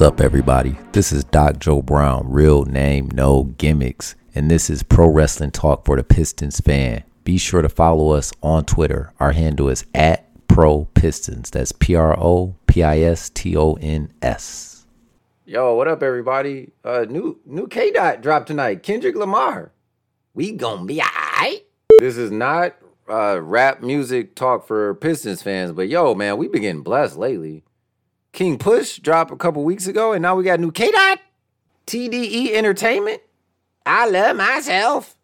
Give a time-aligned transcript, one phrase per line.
[0.00, 0.78] What's up, everybody?
[0.92, 5.84] This is Doc Joe Brown, real name, no gimmicks, and this is Pro Wrestling Talk
[5.84, 7.04] for the Pistons fan.
[7.22, 9.12] Be sure to follow us on Twitter.
[9.20, 11.50] Our handle is at Pro Pistons.
[11.50, 14.86] That's P R O P I S T O N S.
[15.44, 16.70] Yo, what up, everybody?
[16.82, 18.82] Uh, new new K Dot dropped tonight.
[18.82, 19.70] Kendrick Lamar.
[20.32, 21.66] We gonna be alright.
[21.98, 22.74] This is not
[23.06, 27.64] uh, rap music talk for Pistons fans, but yo, man, we been getting blessed lately.
[28.32, 31.20] King Push dropped a couple weeks ago, and now we got new K Dot.
[31.86, 33.20] TDE Entertainment.
[33.84, 35.16] I love myself.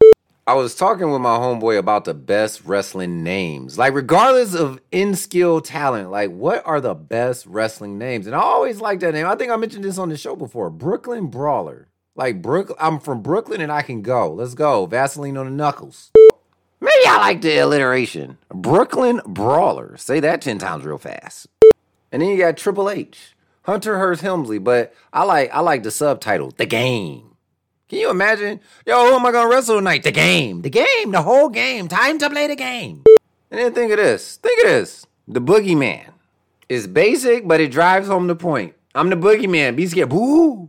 [0.49, 3.79] I was talking with my homeboy about the best wrestling names.
[3.79, 8.27] Like, regardless of in skill talent, like, what are the best wrestling names?
[8.27, 9.27] And I always like that name.
[9.27, 11.89] I think I mentioned this on the show before Brooklyn Brawler.
[12.15, 14.33] Like, Brook, I'm from Brooklyn and I can go.
[14.33, 14.87] Let's go.
[14.87, 16.13] Vaseline on the knuckles.
[16.81, 18.39] Maybe I like the alliteration.
[18.49, 19.97] Brooklyn Brawler.
[19.97, 21.49] Say that 10 times real fast.
[22.13, 25.91] And then you got Triple H, Hunter Hearst Helmsley, but I like I like the
[25.91, 27.37] subtitle, The Game.
[27.89, 28.61] Can you imagine?
[28.85, 30.03] Yo, who am I gonna wrestle tonight?
[30.03, 30.63] The game.
[30.63, 31.87] The game, the whole game.
[31.87, 33.05] Time to play the game.
[33.49, 34.39] And then think of this.
[34.39, 35.07] Think of this.
[35.29, 36.11] The boogeyman.
[36.69, 38.75] It's basic, but it drives home the point.
[38.93, 39.77] I'm the boogeyman.
[39.77, 40.09] Be scared.
[40.09, 40.69] Boo.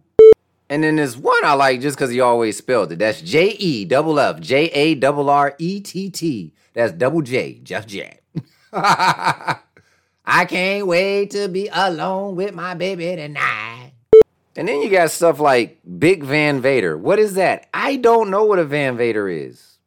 [0.70, 3.00] And then there's one I like just because he always spelled it.
[3.00, 6.54] That's J E double F J A double R E T T.
[6.74, 8.20] That's double J, Jeff J.
[10.30, 13.94] I can't wait to be alone with my baby tonight.
[14.58, 16.98] And then you got stuff like Big Van Vader.
[16.98, 17.68] What is that?
[17.74, 19.78] I don't know what a Van Vader is.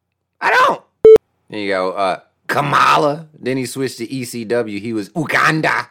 [0.40, 0.82] I don't.
[1.50, 3.28] Then you go, uh, Kamala.
[3.38, 4.80] Then he switched to ECW.
[4.80, 5.90] He was Uganda.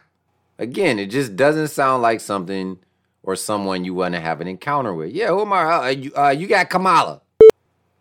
[0.58, 2.80] Again, it just doesn't sound like something
[3.21, 5.11] or someone you want to have an encounter with.
[5.11, 5.64] Yeah, who am I?
[5.64, 7.21] Uh, you, uh, you got Kamala.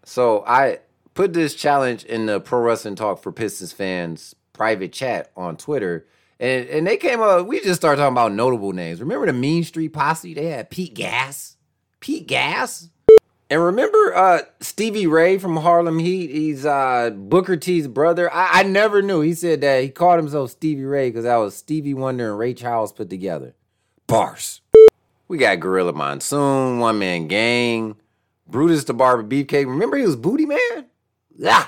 [0.05, 0.79] So I
[1.13, 6.07] put this challenge in the Pro Wrestling Talk for Pistons fans private chat on Twitter.
[6.41, 9.01] And, and they came up, we just started talking about notable names.
[9.01, 10.35] Remember the Mean Street Posse?
[10.35, 11.57] They had Pete Gas.
[12.01, 12.91] Pete Gas?
[13.51, 16.31] And remember uh, Stevie Ray from Harlem Heat?
[16.31, 18.33] He's uh, Booker T's brother.
[18.33, 19.23] I, I never knew.
[19.23, 22.53] He said that he called himself Stevie Ray because that was Stevie Wonder and Ray
[22.53, 23.55] Charles put together.
[24.07, 24.61] Bars.
[25.29, 27.97] We got Gorilla Monsoon, One Man Gang,
[28.47, 29.67] Brutus the Barber Beefcake.
[29.67, 30.87] Remember he was Booty Man?
[31.37, 31.67] Yeah.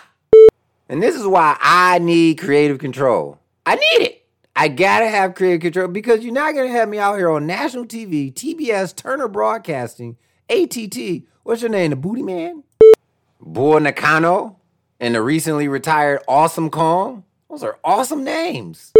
[0.88, 3.38] And this is why I need creative control.
[3.64, 4.19] I need it.
[4.56, 7.86] I gotta have creative control because you're not gonna have me out here on national
[7.86, 10.16] TV, TBS, Turner Broadcasting,
[10.48, 11.22] ATT.
[11.42, 11.90] What's your name?
[11.90, 12.64] The Booty Man?
[13.40, 14.56] Bull Nakano
[14.98, 17.24] and the recently retired Awesome Kong.
[17.48, 18.92] Those are awesome names.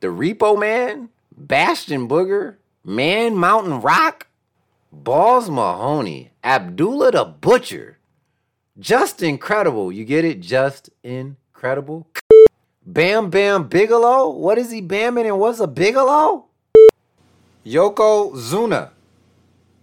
[0.00, 4.26] The Repo Man, Bastion Booger, Man Mountain Rock,
[4.92, 7.98] Balls Mahoney, Abdullah the Butcher,
[8.78, 9.92] Justin Credible.
[9.92, 10.40] You get it?
[10.40, 12.06] Just Incredible.
[12.90, 14.30] Bam Bam Bigelow?
[14.30, 16.46] What is he bamming and what's a Bigelow?
[17.66, 18.88] Yokozuna.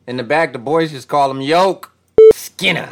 [0.08, 1.92] In the back, the boys just call him Yoke.
[2.34, 2.90] Skinner.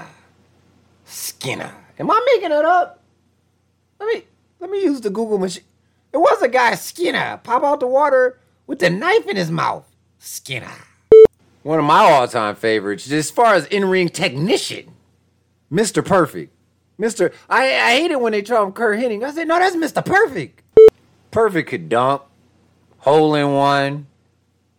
[1.04, 1.74] Skinner.
[1.98, 3.02] Am I making it up?
[4.00, 4.24] Let me
[4.60, 5.64] let me use the Google machine.
[6.14, 9.92] It was a guy Skinner pop out the water with the knife in his mouth.
[10.20, 10.70] Skinner.
[11.64, 14.94] One of my all-time favorites, as far as in-ring technician,
[15.72, 16.06] Mr.
[16.06, 16.53] Perfect.
[17.00, 17.34] Mr.
[17.50, 19.24] I, I hate it when they try him Curt Hennig.
[19.24, 20.06] I said, no, that's Mr.
[20.06, 20.62] Perfect.
[21.32, 22.24] Perfect could dump,
[23.00, 24.08] hole in one,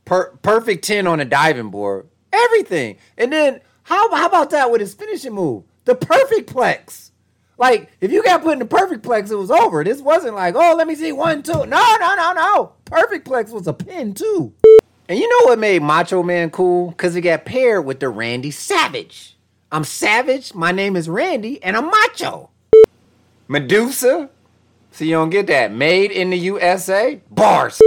[0.05, 2.97] per, perfect 10 on a diving board, everything.
[3.19, 5.65] And then how, how about that with his finishing move?
[5.85, 7.11] The perfect plex.
[7.57, 9.85] Like, if you got put in the perfect plex, it was over.
[9.85, 11.53] This wasn't like, oh, let me see one, two.
[11.53, 12.73] No, no, no, no.
[12.85, 14.53] Perfect plex was a pin, too.
[15.09, 16.91] And you know what made Macho Man cool?
[16.91, 19.34] Because he got paired with the Randy Savage.
[19.75, 22.51] I'm Savage, my name is Randy, and I'm macho.
[23.49, 24.31] Medusa.
[24.93, 25.73] So you don't get that.
[25.73, 27.21] Made in the USA.
[27.29, 27.83] Bars.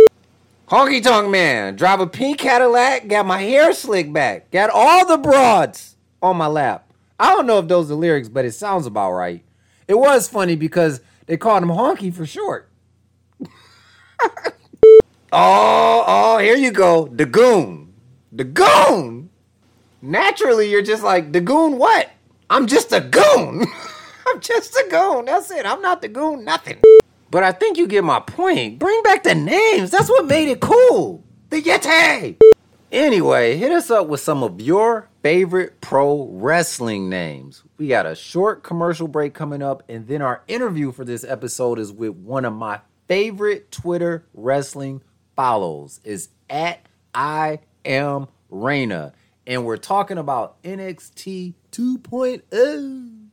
[0.68, 1.78] Honky Tonk Man.
[1.78, 3.07] Drive a pink Cadillac.
[3.07, 4.51] Got my hair slicked back.
[4.51, 6.92] Got all the broads on my lap.
[7.18, 9.45] I don't know if those are lyrics, but it sounds about right.
[9.88, 12.69] It was funny because they called him Honky for short.
[15.31, 17.07] oh, oh, here you go.
[17.07, 17.94] The Goon.
[18.33, 19.27] The Goon.
[20.02, 22.10] Naturally, you're just like, the Goon what?
[22.50, 23.66] I'm just a goon.
[24.28, 25.26] I'm just a goon.
[25.26, 25.66] That's it.
[25.66, 26.82] I'm not the goon, nothing.
[27.30, 28.80] But I think you get my point.
[28.80, 29.92] Bring back the names.
[29.92, 31.24] That's what made it cool.
[31.50, 32.38] The Yeti.
[32.90, 37.64] Anyway, hit us up with some of your favorite pro wrestling names.
[37.78, 41.80] We got a short commercial break coming up, and then our interview for this episode
[41.80, 42.80] is with one of my
[43.10, 45.02] favorite Twitter wrestling
[45.36, 46.80] follows is at
[47.14, 49.14] I am Rana.
[49.48, 53.28] And we're talking about NXT 2.0.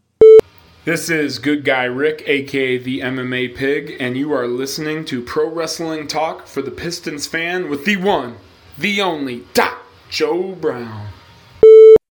[0.84, 5.50] This is Good Guy Rick, aka the MMA Pig, and you are listening to Pro
[5.50, 8.37] Wrestling Talk for the Pistons fan with the one,
[8.78, 9.76] the only, Doc
[10.08, 11.08] Joe Brown.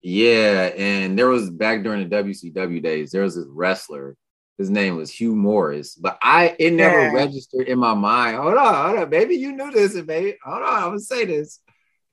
[0.02, 4.16] Yeah, and there was back during the WCW days, there was this wrestler.
[4.58, 7.14] His name was Hugh Morris, but I it never Yeah.
[7.14, 8.38] registered in my mind.
[8.38, 10.38] Hold on, hold on, baby, you knew this, and baby.
[10.44, 11.60] Hold on, I'm gonna say this.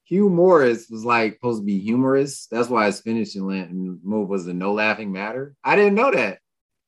[0.08, 2.46] Hugh Morris was like supposed to be humorous.
[2.50, 5.55] That's why his finishing move was a no laughing matter.
[5.62, 6.38] I didn't know that.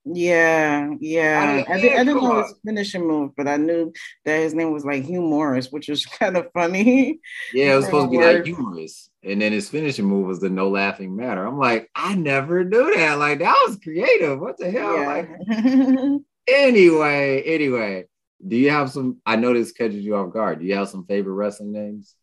[0.07, 1.65] Yeah, yeah.
[1.69, 3.93] I I, didn't- did, I didn't know his finishing move, but I knew
[4.25, 7.21] that his name was like Hugh Morris, which was kind of funny.
[7.53, 9.11] Yeah, it was supposed to be like humorous.
[9.23, 11.45] And then his finishing move was the no laughing matter.
[11.45, 13.19] I'm like, I never knew that.
[13.19, 14.41] Like, that was creative.
[14.41, 14.97] What the hell?
[15.05, 15.29] Like,
[16.49, 18.07] anyway, anyway,
[18.47, 19.19] do you have some?
[19.27, 20.61] I know this catches you off guard.
[20.61, 22.15] Do you have some favorite wrestling names?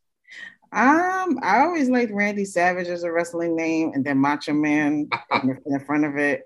[0.71, 5.09] Um, I always liked Randy Savage as a wrestling name, and then Macho Man
[5.43, 6.43] in front of it.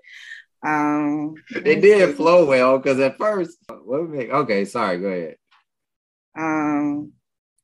[0.64, 4.00] Um, It did flow well because at first, what?
[4.00, 4.98] Okay, sorry.
[4.98, 5.36] Go ahead.
[6.38, 7.12] Um,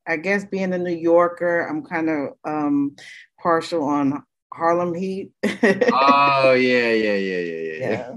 [0.06, 2.96] I guess being a New Yorker, I'm kind of um
[3.40, 5.30] partial on Harlem Heat.
[5.92, 7.90] Oh yeah, yeah, yeah, yeah, yeah.
[7.90, 8.14] yeah.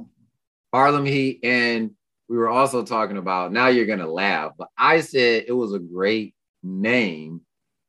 [0.73, 1.91] Harlem Heat, and
[2.29, 3.51] we were also talking about.
[3.51, 6.33] Now you're gonna laugh, but I said it was a great
[6.63, 7.41] name,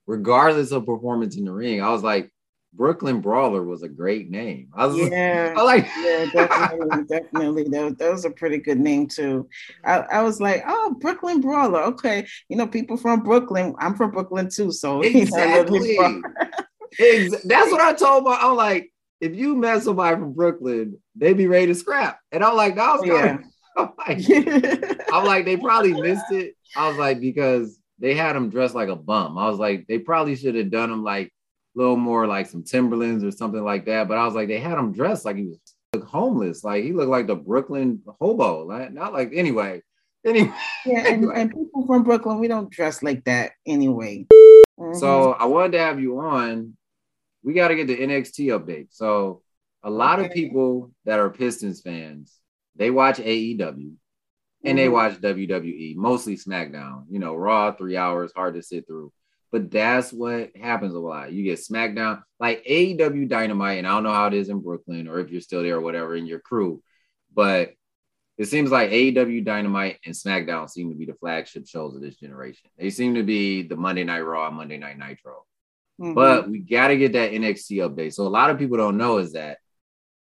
[0.07, 1.83] regardless of performance in the ring.
[1.83, 2.31] I was like,
[2.75, 4.69] Brooklyn Brawler was a great name.
[4.75, 5.55] I was, Yeah.
[5.59, 5.87] I like.
[5.99, 7.65] Yeah, definitely, definitely.
[7.65, 9.49] That, that was a pretty good name too.
[9.85, 11.83] I, I was like, oh, Brooklyn Brawler.
[11.83, 13.75] Okay, you know, people from Brooklyn.
[13.79, 15.99] I'm from Brooklyn too, so I Exactly.
[16.99, 18.39] Ex- That's what I told my.
[18.41, 18.91] I'm like,
[19.21, 22.19] if you met somebody from Brooklyn, they'd be ready to scrap.
[22.33, 23.39] And I'm like, that was Yeah.
[23.77, 24.19] I'm like,
[25.13, 26.55] I'm like, they probably missed it.
[26.77, 29.39] I was like, because they had him dressed like a bum.
[29.39, 32.65] I was like, they probably should have done him like a little more like some
[32.65, 34.09] Timberlands or something like that.
[34.09, 36.65] But I was like, they had him dressed like he was homeless.
[36.65, 38.67] Like he looked like the Brooklyn hobo.
[38.67, 39.81] Like not like anyway.
[40.25, 40.53] Anyway,
[40.87, 44.25] yeah, and, and people from Brooklyn, we don't dress like that anyway.
[44.79, 44.95] Mhm.
[44.95, 46.77] so I wanted to have you on.
[47.43, 48.87] We got to get the NXT update.
[48.91, 49.43] So
[49.83, 52.39] a lot of people that are Pistons fans,
[52.77, 53.95] they watch AEW
[54.65, 54.93] and they Mhm.
[54.93, 57.05] watch WWE, mostly SmackDown.
[57.11, 59.13] You know, Raw, three hours, hard to sit through.
[59.51, 61.33] But that's what happens a lot.
[61.33, 65.09] You get SmackDown, like AEW Dynamite, and I don't know how it is in Brooklyn
[65.09, 66.83] or if you're still there or whatever in your crew,
[67.35, 67.73] but
[68.39, 72.17] it seems like AEW Dynamite and SmackDown seem to be the flagship shows of this
[72.17, 72.71] generation.
[72.79, 75.45] They seem to be the Monday Night Raw, and Monday Night Nitro.
[76.01, 76.15] Mhm.
[76.15, 78.15] But we got to get that NXT update.
[78.15, 79.59] So a lot of people don't know is that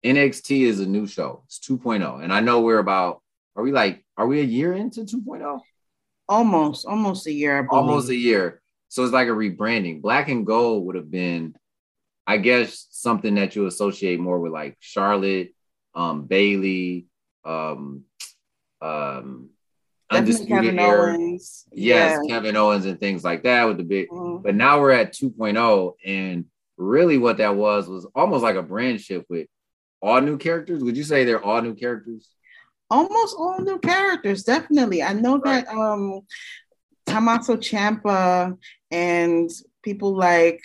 [0.05, 1.43] NXT is a new show.
[1.47, 2.23] It's 2.0.
[2.23, 3.23] And I know we're about,
[3.57, 5.61] are we like, are we a year into 2.0?
[6.29, 7.59] almost, almost a year.
[7.59, 7.73] I believe.
[7.73, 8.61] Almost a year.
[8.89, 10.03] So it's like a rebranding.
[10.03, 11.55] Black and gold would have been,
[12.27, 15.55] I guess, something that you associate more with like Charlotte,
[15.95, 17.07] um, Bayley,
[17.45, 18.03] um,
[18.81, 19.51] um,
[20.11, 21.13] Definitely Undisputed Kevin Era.
[21.15, 21.65] Owens.
[21.73, 22.35] Yes, Yeah.
[22.37, 24.43] Kevin Owens and things like that with the big Mhm.
[24.43, 26.45] but now we're at 2.0 and
[26.77, 29.49] really what that was was almost like a brand shift with
[30.01, 32.29] all new characters would you say they're all new characters
[32.91, 36.21] almost all new characters definitely i know that um
[37.07, 38.57] Tommaso Ciampa
[38.91, 39.49] and
[39.85, 40.61] people like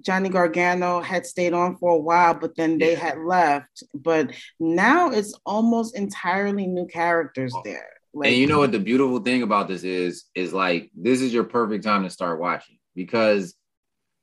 [0.00, 2.98] Johnny Gargano had stayed on for a while, but then they Yeah.
[2.98, 3.82] had left.
[3.94, 7.88] But now it's almost entirely new characters there.
[8.12, 11.32] Like, and you know what the beautiful thing about this is is like this is
[11.32, 13.54] your perfect time to start watching because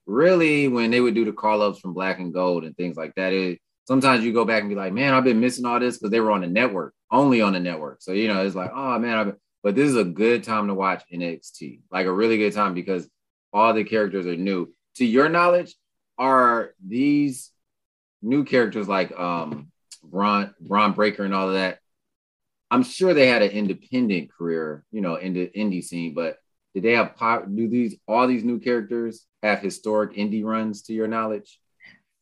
[0.06, 3.34] really when they would do the call-ups from black and gold and things like that
[3.34, 6.12] it sometimes you go back and be like man i've been missing all this because
[6.12, 8.98] they were on the network only on the network so you know it's like oh
[9.00, 9.38] man I've been...
[9.62, 13.08] but this is a good time to watch nxt like a really good time because
[13.52, 15.76] all the characters are new to your knowledge
[16.18, 17.52] are these
[18.22, 19.70] new characters like um
[20.06, 21.80] Bron, Bron Breakker and all of that
[22.74, 26.40] I'm sure they had an independent career, you know, in the indie scene, but
[26.74, 27.46] did they have pop?
[27.46, 31.60] Do these all these new characters have historic indie runs to your knowledge?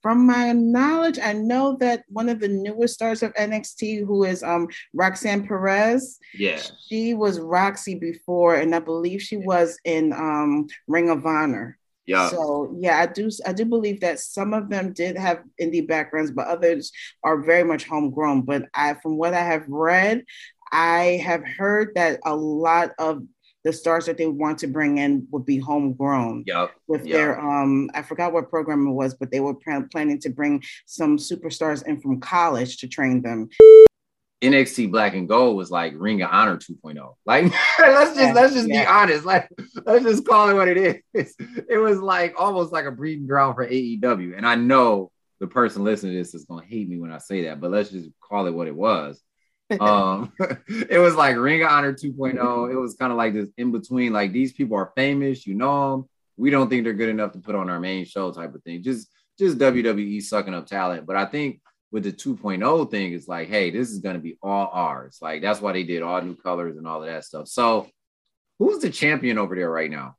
[0.02, 4.42] From my knowledge, I know that one of the newest stars of NXT, who is
[4.44, 10.68] um Roxanne Perez, Yeah, she was Rok-C before, and I believe she was in um
[10.88, 11.78] Ring of Honor.
[12.08, 12.30] yeah.
[12.30, 16.32] So yeah, I do I do believe that some of them did have indie backgrounds,
[16.32, 16.92] but others
[17.24, 18.42] are very much homegrown.
[18.42, 20.24] But I from what I have read,
[20.72, 23.24] I have heard that a lot of
[23.64, 26.72] the stars that they want to bring in would be homegrown Yep.
[26.88, 27.18] with Yeah.
[27.18, 30.64] their um I forgot what program it was, but they were plan- planning to bring
[30.86, 33.50] some superstars in from college to train them.
[34.42, 37.14] NXT Black and Gold was like Ring of Honor 2.0.
[37.28, 37.44] Like,
[37.80, 39.24] let's just Yeah, let's just be honest.
[39.24, 39.48] Like,
[39.86, 41.36] let's just call it what it is.
[41.70, 44.36] It was like almost like a breeding ground for AEW.
[44.36, 47.44] And I know the person listening to this is gonna hate me when I say
[47.46, 49.22] that, but let's just call it what it was.
[49.80, 50.32] Um
[50.90, 52.72] it was like Ring of Honor 2.0.
[52.72, 54.14] It was kind of like this in between.
[54.14, 56.10] Like these people are famous, you know them.
[56.38, 58.84] we don't think they're good enough to put on our main show type of thing.
[58.84, 59.10] Just
[59.40, 61.06] just WWE sucking up talent.
[61.06, 61.62] But I think
[61.92, 65.20] with the 2.0 thing, it's like, hey, this is gonna be all ours.
[65.22, 67.48] Like that's why they did all new colors and all of that stuff.
[67.48, 67.88] So
[68.60, 70.16] who's the champion over there right now?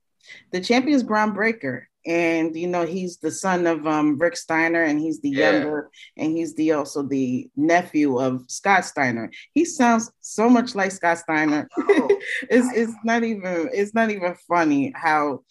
[0.50, 4.82] The champion is Bron Breakker and you know he's the son of um, Rick Steiner,
[4.82, 5.52] and he's the yeah.
[5.52, 9.30] younger, and he's the also the nephew of Scott Steiner.
[9.54, 11.68] He sounds so much like Scott Steiner.
[11.78, 12.08] Oh.
[12.50, 15.42] it's it's not even it's not even funny how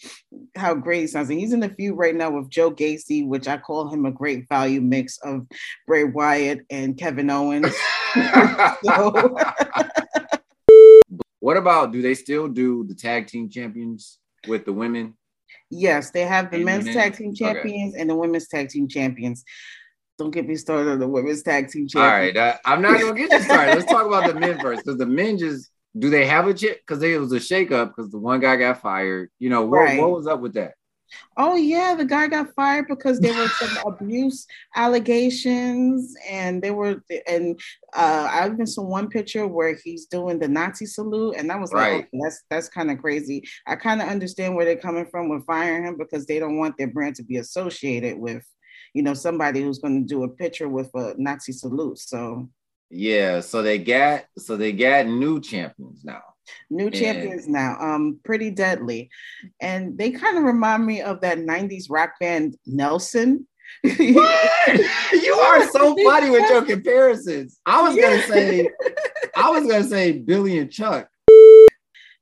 [0.56, 1.30] how great he sounds.
[1.30, 4.12] And he's in a feud right now with Joe Gacy, which I call him a
[4.12, 5.48] great value mix of
[5.88, 7.74] Bray Wyatt and Kevin Owens.
[11.40, 15.16] what about do they still do the tag team champions with the women?
[15.72, 18.02] Yes, they have the men's tag team champions okay.
[18.02, 19.44] and the women's tag team champions.
[20.18, 21.96] Don't get me started on the women's tag team champions.
[21.96, 23.76] All right, uh, I'm not gonna get you started.
[23.76, 26.80] Let's talk about the men first, because the men just do they have a chip?
[26.86, 29.30] Because it was a shakeup because the one guy got fired.
[29.40, 30.00] You know what, right.
[30.00, 30.74] what was up with that?
[31.38, 37.04] Oh yeah, the guy got fired because there were some abuse allegations, and there were
[37.28, 37.60] and
[37.96, 41.74] uh, I even saw one picture where he's doing the Nazi salute, and that was
[41.74, 42.06] like, right.
[42.06, 43.44] okay, that's that's kind of crazy.
[43.68, 46.78] I kind of understand where they're coming from with firing him because they don't want
[46.78, 48.46] their brand to be associated with,
[48.94, 52.00] you know, somebody who's going to do a picture with a Nazi salute.
[52.00, 52.50] So
[52.92, 56.22] yeah, so they got so they got new champions now.
[56.70, 56.96] New and...
[56.96, 57.78] champions now.
[57.80, 59.10] Um, pretty deadly.
[59.60, 63.48] And they kind of remind me of that 90s rock band Nelson.
[63.84, 67.60] you are so funny with your comparisons.
[67.66, 68.70] I was gonna say,
[69.36, 71.08] I was gonna say Billy and Chuck.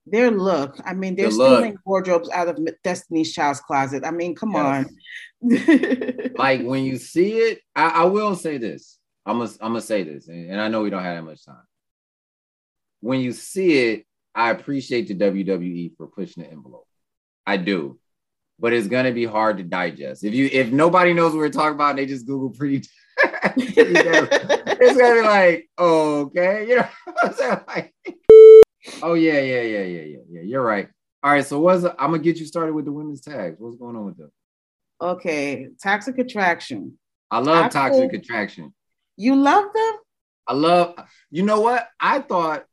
[0.06, 1.82] Their look, I mean, they're the stealing look.
[1.86, 4.04] wardrobes out of Destiny's Child's closet.
[4.06, 4.86] I mean, come yes.
[4.86, 4.96] on.
[6.36, 8.98] like when you see it, I, I, will say this.
[9.26, 11.46] I'm gonna I'm gonna say this, and, and I know we don't have that much
[11.46, 11.64] time.
[13.02, 14.06] When you see it,
[14.36, 16.88] I appreciate the WWE for pushing the envelope.
[17.46, 18.00] I do.
[18.60, 20.24] But it's gonna be hard to digest.
[20.24, 22.84] If you if nobody knows what we're talking about and they just Google pretty
[23.58, 26.88] it's gonna be like, oh, okay, you know
[27.68, 27.94] like,
[29.02, 30.42] oh yeah, yeah, yeah, yeah, yeah, yeah.
[30.42, 30.90] You're right.
[31.24, 33.58] All right, so what's I'm gonna get you started with the women's tags.
[33.60, 34.32] What's going on with them?
[35.02, 36.98] Okay, toxic attraction.
[37.32, 38.74] I love I toxic attraction.
[39.16, 39.96] You love them?
[40.48, 40.96] I love,
[41.30, 41.88] you know what?
[42.00, 42.66] I thought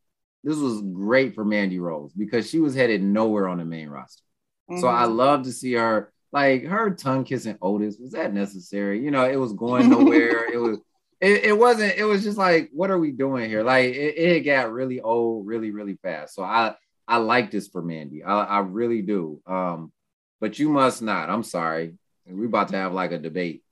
[0.47, 4.23] this was great for Mandy Rose because she was headed nowhere on the main roster.
[4.71, 4.81] Mm-hmm.
[4.81, 5.17] So I mm-hmm.
[5.17, 7.99] love to see her like her tongue kissing Otis.
[7.99, 9.03] Was that necessary?
[9.03, 10.47] You know, it was going nowhere.
[10.53, 10.79] it was
[11.21, 13.65] it, it, wasn't, it was just like, what are we doing here?
[13.65, 16.37] Like it, it got really old really, really fast.
[16.37, 16.77] So I
[17.09, 18.23] I like this for Mandy.
[18.23, 19.43] I, I really do.
[19.49, 19.93] Um,
[20.41, 21.29] but you must not.
[21.29, 21.95] I'm sorry.
[22.25, 23.65] We're about to have like a debate.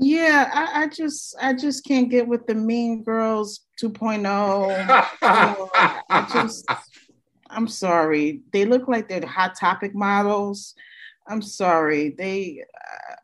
[0.00, 4.24] Yeah, I, I, just I just can't get with the Mean Girls 2.0.
[5.22, 6.66] I just
[7.48, 8.42] I'm sorry.
[8.52, 10.74] They look like they're hot topic models.
[11.28, 12.10] I'm sorry.
[12.10, 12.64] They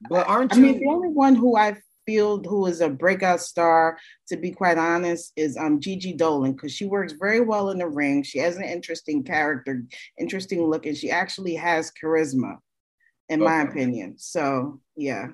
[0.08, 2.88] But aren't I you I mean the only one who I feel who is a
[2.88, 3.98] breakout star,
[4.28, 7.88] to be quite honest, is um Gigi Dolan because she works very well in the
[7.88, 8.22] ring.
[8.22, 9.84] She has an interesting character,
[10.18, 12.58] interesting look, and she actually has charisma,
[13.28, 13.50] in okay.
[13.50, 14.14] my opinion.
[14.18, 15.28] So yeah.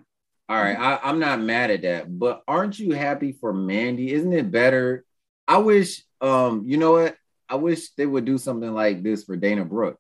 [0.49, 4.13] All right, I, am not mad at that, but aren't you happy for Mandy?
[4.13, 5.05] Isn't it better?
[5.49, 7.17] I wish, um, you know what?
[7.49, 9.99] I wish they would do something like this for Dana Brooke.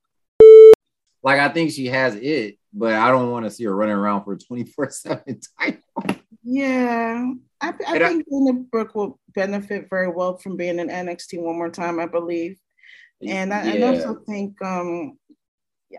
[1.22, 4.22] Like I think she has it, but I don't want to see her running around
[4.22, 6.20] for a 24 seven title.
[6.44, 11.40] Yeah, I, I think I, Dana Brooke will benefit very well from being in NXT
[11.40, 12.56] one more time, I believe.
[13.26, 13.86] And I, yeah.
[13.86, 15.18] I also think um,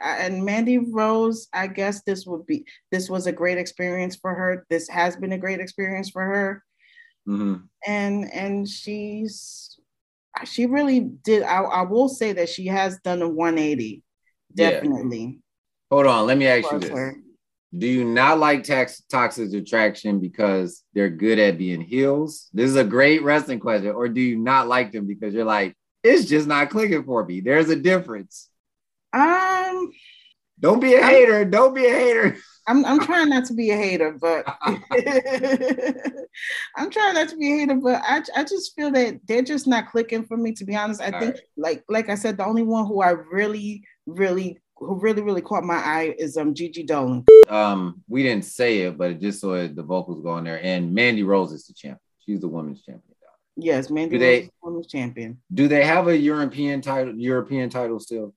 [0.01, 4.65] and Mandy Rose, I guess this would be this was a great experience for her.
[4.69, 6.63] This has been a great experience for her.
[7.27, 7.55] Mm-hmm.
[7.85, 9.77] And and she's
[10.45, 11.43] she really did.
[11.43, 14.03] I, I will say that she has done a 180.
[14.53, 15.19] Definitely.
[15.19, 15.31] Yeah.
[15.91, 16.89] Hold on, let me ask you this.
[16.89, 17.15] Her.
[17.77, 22.49] Do you not like tax, toxic attraction because they're good at being heels?
[22.53, 23.91] This is a great wrestling question.
[23.91, 27.41] Or do you not like them because you're like, it's just not clicking for me?
[27.41, 28.49] There's a difference.
[29.13, 29.91] Um,
[30.59, 31.45] don't be a I'm, hater.
[31.45, 32.37] Don't be a hater.
[32.67, 34.45] I'm I'm trying not to be a hater, but
[36.75, 39.67] I'm trying not to be a hater, but I I just feel that they're just
[39.67, 40.51] not clicking for me.
[40.53, 41.43] To be honest, I All think right.
[41.55, 45.63] like like I said, the only one who I really really who really really caught
[45.63, 47.25] my eye is um Gigi Dolan.
[47.49, 50.93] Um, we didn't say it, but it just so the vocals go in there, and
[50.93, 51.99] Mandy Rose is the champion.
[52.25, 53.03] She's the women's champion.
[53.59, 55.41] Yes, Mandy do Rose they, is the women's champion.
[55.53, 57.15] Do they have a European title?
[57.15, 58.33] European title still?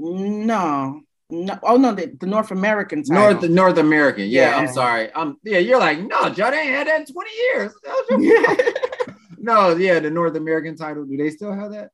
[0.00, 1.02] No.
[1.32, 3.32] No, oh no, the, the North American title.
[3.34, 4.28] North North American.
[4.28, 5.12] Yeah, yeah, I'm sorry.
[5.12, 7.72] Um, yeah, you're like, no, John ain't had that in 20 years.
[9.38, 11.04] no, yeah, the North American title.
[11.04, 11.90] Do they still have that?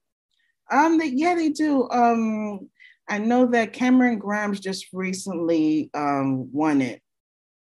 [0.70, 1.86] Um, they, yeah, they do.
[1.90, 2.70] Um,
[3.08, 7.02] I know that Cameron Grimes just recently um, won it.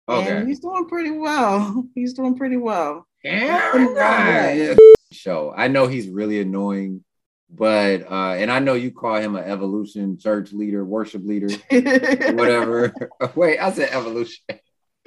[0.09, 0.37] Okay.
[0.37, 1.85] And he's doing pretty well.
[1.95, 3.07] He's doing pretty well.
[3.23, 4.77] Cameron Grimes.
[5.11, 5.53] Show.
[5.55, 7.03] I know he's really annoying,
[7.53, 11.49] but uh, and I know you call him an evolution church leader, worship leader,
[12.33, 12.93] whatever.
[13.35, 14.43] Wait, I said evolution.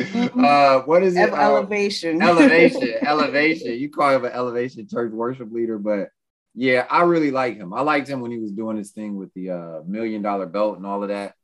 [0.00, 0.44] Mhm.
[0.44, 1.20] Uh, what is it?
[1.20, 2.20] Ev- Uh, elevation.
[2.20, 3.72] elevation, elevation.
[3.78, 6.08] You call him an elevation church worship leader, but
[6.54, 7.72] yeah, I really like him.
[7.72, 10.76] I liked him when he was doing his thing with the uh, million dollar belt
[10.76, 11.34] and all of that.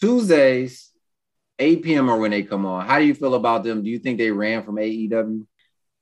[0.00, 0.92] Tuesdays,
[1.58, 2.08] 8 p.m.
[2.08, 2.86] or when they come on.
[2.86, 3.82] How do you feel about them?
[3.82, 5.44] Do you think they ran from AEW?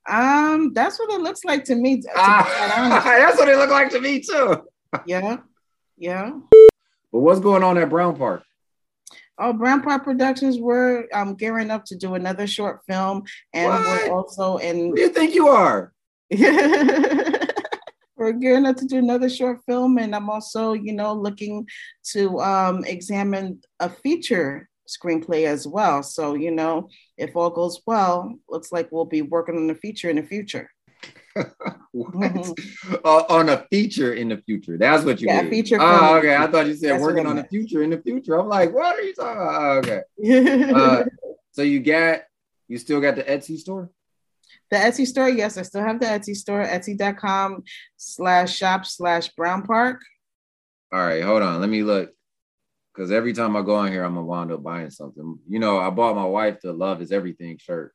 [0.09, 2.01] Um, that's what it looks like to me.
[2.01, 4.63] to Ah, that's what it look like to me too.
[5.05, 5.37] yeah,
[5.97, 6.31] yeah.
[7.11, 8.43] But what's going on at Brown Park?
[9.39, 13.23] Oh, Brown Park Productions were um gearing up to do another short film,
[13.53, 13.81] and What?
[14.09, 15.93] we're also in Who do you think you are?
[18.17, 21.67] we're gearing up to do another short film, and I'm also, you know, looking
[22.13, 26.01] to um examine a feature screenplay as well.
[26.03, 30.09] So, you know, if all goes well, looks like we'll be working on a feature
[30.09, 30.69] in the future.
[31.95, 32.93] Mm-hmm.
[33.03, 34.77] Uh, on a feature in the future.
[34.77, 35.49] That's what you Yeah, mean.
[35.49, 36.35] feature Oh, okay.
[36.35, 38.39] I thought you said That's working on the future in the future.
[38.39, 39.61] I'm like, what are you talking about?
[39.61, 40.71] Oh, okay.
[40.73, 41.03] Uh,
[41.51, 42.21] so you got,
[42.67, 43.89] you still got the Etsy store?
[44.69, 47.63] The Etsy store, yes, I still have the Etsy store, etsy.com
[47.95, 50.01] slash shop slash brown park.
[50.91, 51.59] All right, hold on.
[51.61, 52.11] Let me look.
[52.97, 55.37] Because every time I go on here, I'm gonna wind up buying something.
[55.47, 57.93] You know, I bought my wife the "Love Is Everything" shirt.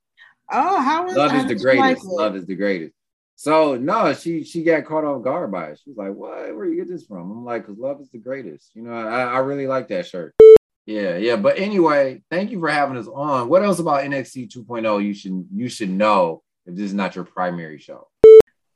[0.52, 2.06] Oh, how is Love is the you like greatest.
[2.06, 2.94] Love is the greatest.
[3.35, 5.80] So no, she she got caught off guard by it.
[5.82, 6.54] She was like, "What?
[6.54, 9.25] Where you get this from?" I'm like, "Cause love is the greatest." You know, I,
[9.25, 10.37] I really like that shirt.
[10.87, 11.35] Yeah, yeah.
[11.35, 13.48] But anyway, thank you for having us on.
[13.48, 17.24] What else about NXT 2.0 you should you should know if this is not your
[17.24, 18.07] primary show?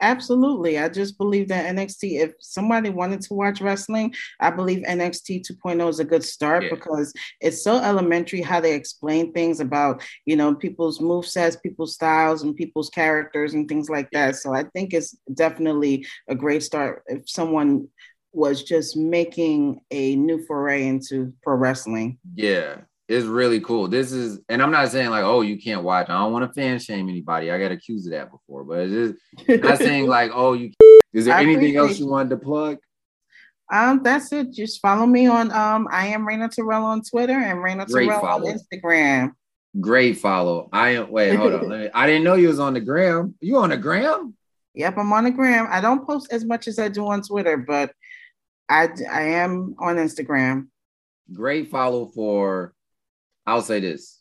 [0.00, 0.78] Absolutely.
[0.78, 5.88] I just believe that NXT, if somebody wanted to watch wrestling, I believe NXT 2.0
[5.88, 6.70] is a good start Yeah.
[6.70, 12.42] because it's so elementary how they explain things about, you know, people's movesets, people's styles,
[12.42, 14.36] and people's characters and things like that.
[14.36, 17.88] So I think it's definitely a great start if someone
[18.32, 22.18] was just making a new foray into pro wrestling.
[22.34, 23.88] Yeah, it's really cool.
[23.88, 26.08] This is, and I'm not saying like, oh, you can't watch.
[26.08, 27.50] I don't want to fan shame anybody.
[27.50, 30.72] I got accused of that before, but it's just not saying like, oh, you.
[31.12, 32.78] Is there I anything else you wanted to plug?
[33.72, 34.52] Um, that's it.
[34.52, 38.24] Just follow me on um I am Rana Terrell on Twitter and Rana Great Terrell
[38.24, 38.42] on.
[38.42, 39.32] Instagram.
[39.80, 40.68] Great follow.
[40.72, 41.10] I am.
[41.10, 41.68] Wait, hold on.
[41.68, 43.34] Let me, I didn't know you was on the gram.
[43.40, 44.34] You on the gram?
[44.74, 45.66] Yep, I'm on the gram.
[45.70, 47.92] I don't post as much as I do on Twitter, but
[48.68, 50.68] I I am on Instagram.
[51.32, 52.72] Great follow for.
[53.46, 54.20] I'll say this.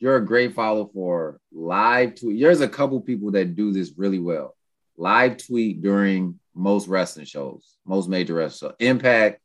[0.00, 2.40] You're a great follow for live tweet.
[2.40, 4.56] There's a couple people that do this really well.
[4.96, 8.76] Live tweet during most wrestling shows, most major wrestling shows.
[8.80, 9.40] Impact,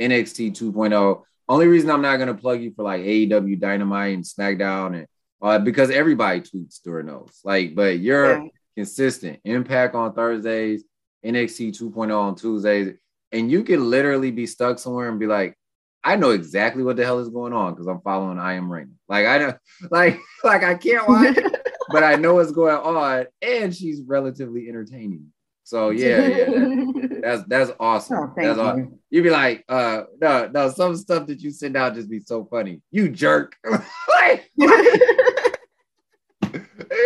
[0.00, 1.22] NXT 2.0.
[1.48, 5.06] Only reason I'm not gonna plug you for like AEW Dynamite and SmackDown and
[5.40, 7.40] uh, because everybody tweets during those.
[7.44, 8.48] Like, but you're Yeah.
[8.76, 9.40] consistent.
[9.44, 10.84] Impact on Thursdays,
[11.24, 12.94] NXT 2.0 on Tuesdays,
[13.32, 15.56] and you can literally be stuck somewhere and be like,
[16.04, 18.98] I know exactly what the hell is going on because I'm following I Am Rain.
[19.08, 19.54] Like I know,
[19.90, 24.68] like like I can't watch, it, but I know what's going on, and she's relatively
[24.68, 25.32] entertaining.
[25.64, 28.18] So yeah, yeah, that- that's that's awesome.
[28.18, 28.98] Oh, thank that's you.
[29.10, 32.44] You'd be like, uh, no, no, some stuff that you send out just be so
[32.44, 32.82] funny.
[32.90, 33.54] You jerk.
[34.08, 34.72] like, you're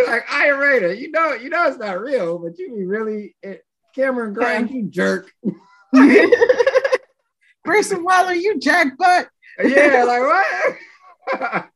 [0.06, 0.98] like I Am Rain.
[0.98, 3.62] You know, you know it's not real, but you be really it,
[3.94, 5.30] Cameron Grimes, you jerk.
[7.66, 9.28] Grayson Waller, you jack butt.
[9.62, 11.66] yeah, like what?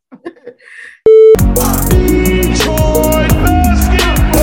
[1.91, 4.41] Detroit basketball.